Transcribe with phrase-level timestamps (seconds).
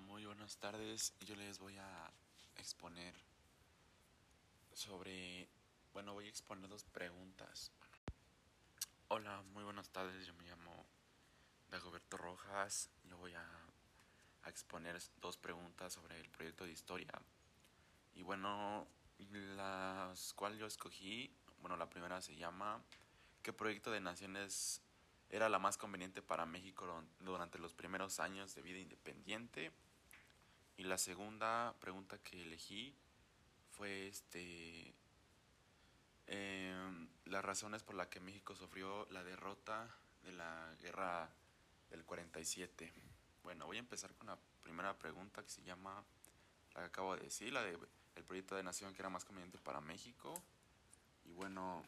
[0.00, 1.14] muy buenas tardes.
[1.20, 2.10] Yo les voy a
[2.56, 3.14] exponer
[4.72, 5.48] sobre,
[5.92, 7.70] bueno, voy a exponer dos preguntas.
[9.08, 10.26] Hola, muy buenas tardes.
[10.26, 10.86] Yo me llamo
[11.70, 12.88] Dagoberto Rojas.
[13.04, 13.46] Yo voy a,
[14.46, 17.12] exponer dos preguntas sobre el proyecto de historia.
[18.14, 18.86] Y bueno,
[19.56, 21.30] las cuales yo escogí,
[21.60, 22.82] bueno, la primera se llama
[23.42, 24.82] ¿Qué proyecto de naciones
[25.28, 29.72] era la más conveniente para México durante los primeros años de vida independiente.
[30.80, 32.96] Y la segunda pregunta que elegí
[33.70, 34.94] fue este
[36.26, 41.28] eh, las razones por las que México sufrió la derrota de la guerra
[41.90, 42.90] del 47.
[43.42, 46.02] Bueno, voy a empezar con la primera pregunta que se llama
[46.72, 47.78] la que acabo de decir, la de
[48.16, 50.42] el proyecto de nación que era más conveniente para México.
[51.26, 51.84] Y bueno,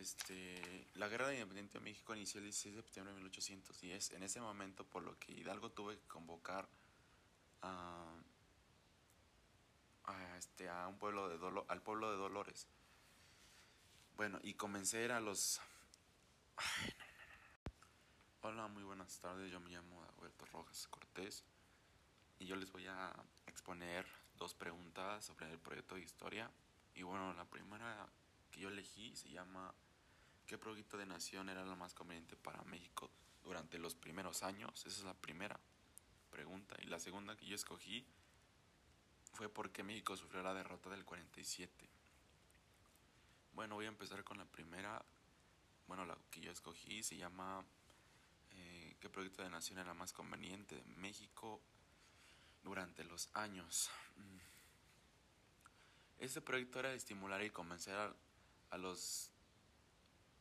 [0.00, 4.12] este, la guerra de independencia de México inició el 16 de septiembre de 1810.
[4.12, 6.68] En ese momento, por lo que Hidalgo tuvo que convocar
[7.62, 8.14] a,
[10.38, 12.66] este, a un pueblo de Dolo, al pueblo de Dolores.
[14.16, 15.60] Bueno, y convencer a los...
[16.56, 19.52] Ay, no, Hola, muy buenas tardes.
[19.52, 21.44] Yo me llamo Alberto Rojas Cortés
[22.38, 23.14] y yo les voy a
[23.46, 26.50] exponer dos preguntas sobre el proyecto de historia.
[26.94, 28.08] Y bueno, la primera
[28.50, 29.74] que yo elegí se llama
[30.50, 33.08] ¿Qué proyecto de nación era lo más conveniente para México
[33.44, 34.84] durante los primeros años?
[34.84, 35.60] Esa es la primera
[36.28, 36.74] pregunta.
[36.82, 38.04] Y la segunda que yo escogí
[39.32, 41.88] fue por qué México sufrió la derrota del 47.
[43.52, 45.00] Bueno, voy a empezar con la primera.
[45.86, 47.64] Bueno, la que yo escogí se llama
[48.50, 51.60] eh, ¿Qué proyecto de nación era más conveniente de México
[52.64, 53.88] durante los años?
[54.16, 54.38] Mm.
[56.18, 58.12] Este proyecto era estimular y convencer a,
[58.70, 59.30] a los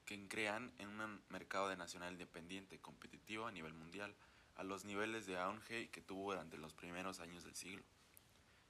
[0.09, 4.15] que crean en un mercado de nacional independiente, competitivo a nivel mundial,
[4.55, 7.83] a los niveles de auge que tuvo durante los primeros años del siglo.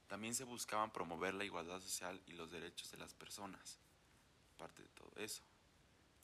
[0.06, 3.78] También se buscaban promover la igualdad social y los derechos de las personas,
[4.58, 5.42] parte de todo eso.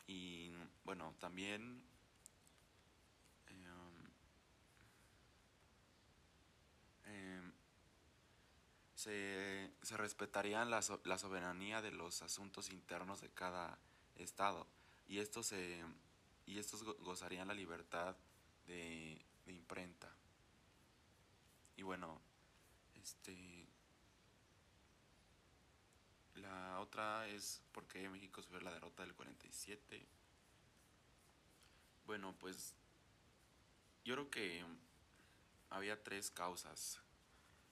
[0.06, 0.53] Y
[0.84, 1.82] bueno, también
[3.47, 4.03] eh,
[7.06, 7.53] eh,
[8.94, 13.78] se, se, respetarían la, la soberanía de los asuntos internos de cada
[14.16, 14.66] estado
[15.09, 15.84] y estos, se,
[16.47, 18.17] y estos gozarían la libertad
[18.67, 20.12] de, de imprenta.
[21.77, 22.21] Y bueno,
[22.94, 23.67] este
[26.37, 30.06] la otra es porque México sufrió la derrota del 47.
[32.06, 32.75] Bueno, pues
[34.05, 34.65] yo creo que
[35.71, 37.00] había tres causas.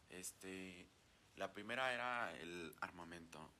[0.08, 0.88] Este,
[1.36, 3.52] la primera era el armamento,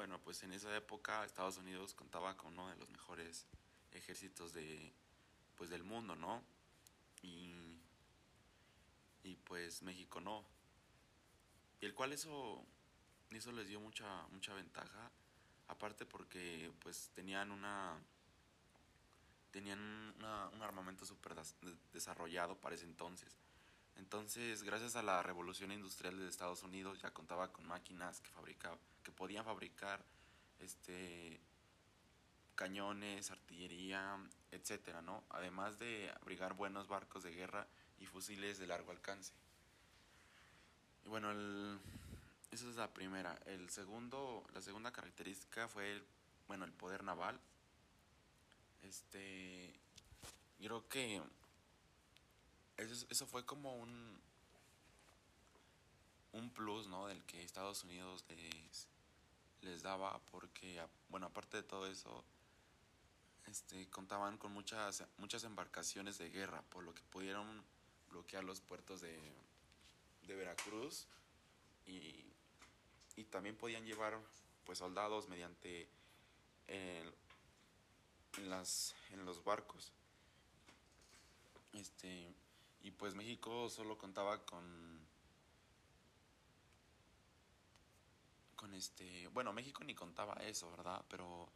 [0.00, 3.46] bueno, pues en esa época Estados Unidos contaba con uno de los mejores
[3.92, 4.94] ejércitos de,
[5.56, 6.42] pues del mundo, ¿no?
[7.20, 7.52] Y,
[9.24, 10.42] y pues México no.
[11.82, 12.64] Y el cual eso,
[13.30, 15.10] eso les dio mucha, mucha ventaja,
[15.68, 17.98] aparte porque pues tenían una
[19.50, 21.34] tenían un armamento súper
[21.92, 23.36] desarrollado para ese entonces.
[24.00, 28.78] Entonces, gracias a la revolución industrial de Estados Unidos, ya contaba con máquinas que fabricaba,
[29.02, 30.02] que podían fabricar
[30.58, 31.38] este
[32.54, 34.16] cañones, artillería,
[34.50, 35.22] etcétera, ¿no?
[35.28, 37.66] Además de abrigar buenos barcos de guerra
[37.98, 39.32] y fusiles de largo alcance.
[41.04, 41.78] Y bueno, el,
[42.50, 43.38] esa es la primera.
[43.44, 46.02] El segundo, la segunda característica fue el,
[46.48, 47.38] bueno, el poder naval.
[48.82, 49.78] Este,
[50.58, 51.20] creo que
[52.80, 54.20] eso, fue como un,
[56.32, 57.06] un plus, ¿no?
[57.06, 58.86] Del que Estados Unidos les,
[59.62, 62.24] les daba, porque, bueno, aparte de todo eso,
[63.46, 67.62] este, contaban con muchas, muchas embarcaciones de guerra, por lo que pudieron
[68.10, 69.18] bloquear los puertos de,
[70.26, 71.06] de Veracruz
[71.86, 72.24] y,
[73.16, 74.18] y, también podían llevar
[74.64, 75.88] pues soldados mediante
[76.66, 77.12] en
[78.48, 79.92] las en los barcos
[81.72, 82.32] este
[82.82, 85.00] y pues México solo contaba con
[88.56, 91.04] con este, bueno, México ni contaba eso, ¿verdad?
[91.08, 91.50] Pero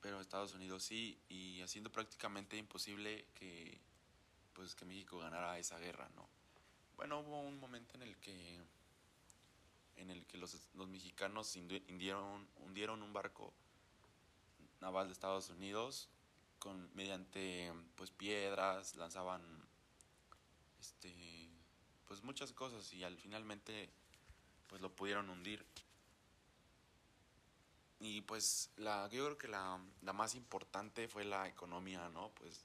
[0.00, 3.80] pero Estados Unidos sí y haciendo prácticamente imposible que
[4.52, 6.28] pues que México ganara esa guerra, ¿no?
[6.96, 8.60] Bueno, hubo un momento en el que
[9.96, 13.52] en el que los, los mexicanos hundieron, hundieron un barco
[14.80, 16.08] naval de Estados Unidos
[16.58, 19.42] con mediante pues piedras, lanzaban
[20.82, 21.48] este
[22.06, 23.88] pues muchas cosas y al finalmente
[24.68, 25.64] pues lo pudieron hundir
[28.00, 32.64] y pues la yo creo que la, la más importante fue la economía no pues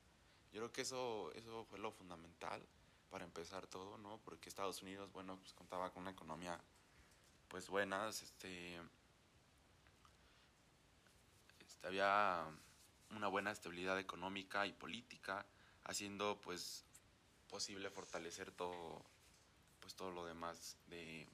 [0.51, 2.65] Yo creo que eso, eso fue lo fundamental
[3.09, 4.19] para empezar todo, ¿no?
[4.23, 6.59] Porque Estados Unidos, bueno, pues contaba con una economía,
[7.47, 8.79] pues buena, este,
[11.59, 12.45] este, había
[13.11, 15.45] una buena estabilidad económica y política,
[15.83, 16.85] haciendo pues
[17.47, 19.03] posible fortalecer todo,
[19.79, 21.27] pues todo lo demás de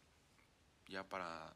[0.88, 1.56] ya para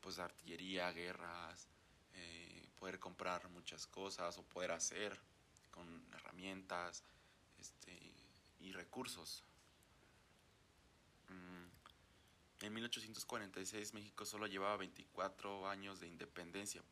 [0.00, 1.68] pues artillería, guerras,
[2.14, 5.18] eh, poder comprar muchas cosas o poder hacer
[5.70, 7.02] con herramientas
[7.58, 8.14] este,
[8.60, 9.44] y recursos.
[11.28, 16.82] Mm, en 1846 México solo llevaba 24 años de independencia,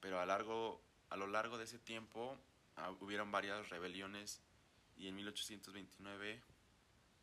[0.00, 2.36] pero a, largo, a lo largo de ese tiempo
[2.76, 4.40] ah, hubieron varias rebeliones
[4.96, 6.42] y en 1829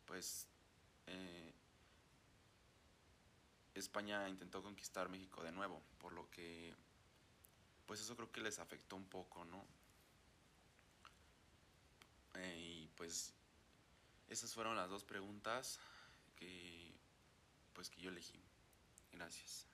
[0.06, 0.46] pues
[1.06, 1.52] eh,
[3.74, 6.74] España intentó conquistar México de nuevo, por lo que
[7.86, 9.64] pues eso creo que les afectó un poco, ¿no?
[12.34, 13.34] Eh, y pues
[14.28, 15.78] esas fueron las dos preguntas
[16.36, 16.92] que
[17.72, 18.40] pues que yo elegí.
[19.12, 19.71] Gracias.